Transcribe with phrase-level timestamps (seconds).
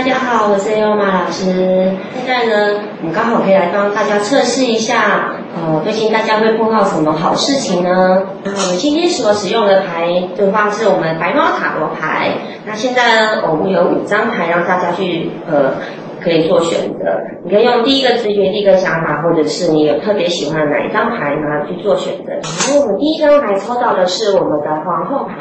[0.00, 1.44] 大家好，我是优马老师。
[2.14, 8.22] 现在呢，我们刚好可以来帮大家测试一下，呃，最近大家会碰到什么好事情呢？
[8.42, 12.30] 那我们今天所使用的牌的话，是我们白猫塔罗牌。
[12.64, 15.74] 那现在呢，我们有五张牌让大家去呃。
[16.22, 22.32] 可以做选择，你可以用第一个直觉、第一个想法，或者是你有特别喜欢的哪一张牌呢去做选择。
[22.34, 25.34] 然后我们第一张牌抽到的是我们的皇后牌，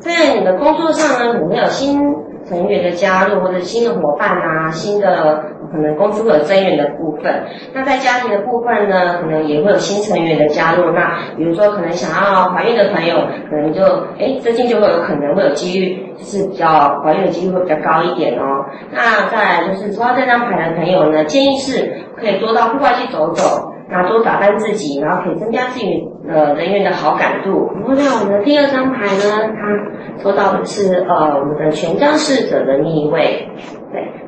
[0.00, 2.02] 在你的工作上呢，可能有新
[2.48, 5.52] 成员的加入，或者新的伙伴啊，新的。
[5.68, 7.42] 可能公司会有增员的部分，
[7.74, 10.92] 那在家庭的部分呢，可能也会有新成员的加入。
[10.92, 13.16] 那比如说，可能想要怀孕的朋友，
[13.50, 13.82] 可能就
[14.16, 18.64] 哎，最近就会有可能会有机遇，就是比较怀孕的几率会比较高一点哦。
[18.92, 23.72] 那再来就是抽到这张牌的朋友呢，建议是可以多到户外去走走。
[23.88, 27.70] 然后多打扮自己，然后可以增加自己呃人员的好感度。
[27.74, 33.48] 然后在我们的第二张牌呢，它抽到的是呃我们的权杖侍者的逆位。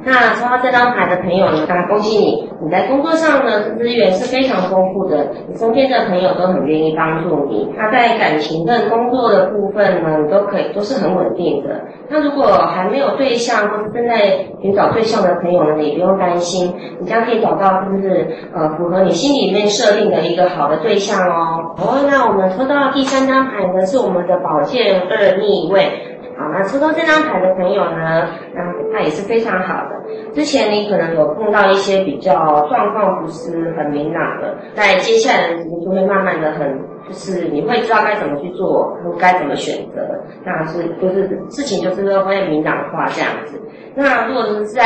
[0.04, 7.68] 那抽到这张牌的朋友呢，那恭喜你，你在工作上呢资源是非常丰富的，你身边的朋友都很愿意帮助你。
[7.76, 11.80] 他在感情跟工作的部分呢，你都可以都是很稳定的。
[12.08, 19.48] 那如果还没有对象或是正在寻找对象的朋友呢，也不用担心，你将可以找到就是呃符合你心里。
[19.48, 21.72] 里面设定的一个好的对象哦。
[21.78, 26.07] 哦，那我们抽到第三张牌呢，是我们的宝剑二逆位。
[26.38, 29.98] 好，那抽到这张牌的朋友呢，那他也是非常好的。
[30.32, 32.32] 之前你可能有碰到一些比较
[32.68, 36.78] 状况不是很明朗的，在接下来的时间就会慢慢的很，
[37.08, 40.00] 就是你会知道该怎么去做，该怎么选择。
[40.44, 43.60] 那是就是事情就是会明朗化这样子。
[43.96, 44.82] 那如果是在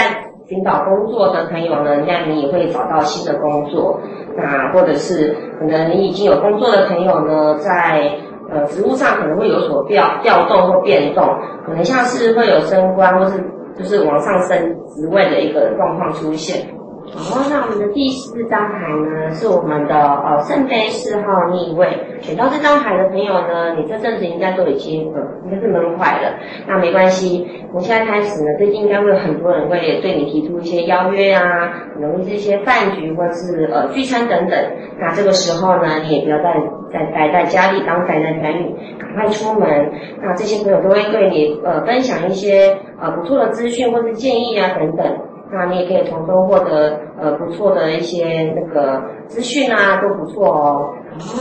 [0.48, 4.00] 寻找工作的朋友呢，那你也会找到新的工作。
[4.34, 8.10] 那或者是可能你已经有工作的朋友呢，在
[8.52, 11.24] 呃职务上可能会有所调调动或变动，
[11.66, 13.42] 可能像是会有升官或是
[13.76, 14.58] 就是往上升
[14.88, 16.68] 职位的一个状况出现。
[17.14, 21.88] 哦，那我们的第四张牌呢，是我们的呃圣杯四号逆位。
[22.20, 26.38] 选到这张牌的朋友呢，你这阵子应该都已经呃应该是闷坏了。
[26.66, 34.58] 那没关系，从现在开始呢，最近应该会有很多人会对你提出一些邀约啊，可能是一些饭局或是呃聚餐等等。
[34.98, 36.54] 那这个时候呢，你也不要再
[36.92, 39.92] 在待在家里当宅男宅女，赶快出门。
[40.20, 45.06] 那这些朋友都会对你呃分享一些呃不错的资讯或是建议啊等等。
[45.54, 50.94] 那你也可以从中获得呃不错的一些那个资讯啊，都不错哦。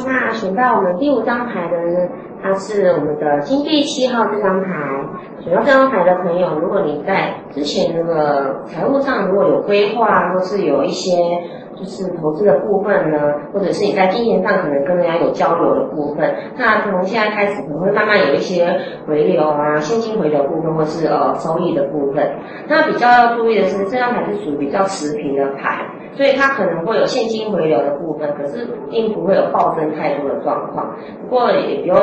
[0.06, 2.10] 那选到我们第五张牌的呢，
[2.44, 4.74] 它是我们的金币七号这张牌。
[5.40, 11.16] 选到这张牌的朋友，如果你在之前那个财务上如果有规划，或是有一些。
[11.82, 13.18] 就是投资的部分呢，
[13.52, 22.32] 或者是你在金钱上可能跟人家有交流的部分，那从现在开始可能会慢慢有一些回流啊，现金回流部分或是呃收益的部分。
[22.68, 25.84] 那比较要注意的是，这张牌是属于比较持平的牌，
[26.14, 30.96] 所以它可能会有现金回流的部分，可是并不会有暴增太多的状况。
[31.24, 31.98] 不过也不用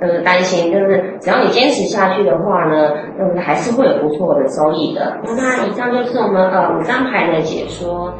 [0.00, 5.16] 呃担心，就是只要你坚持下去的话呢，那么还是会有不错的收益的。
[5.24, 8.12] 那以上就是我们呃五张牌的解说。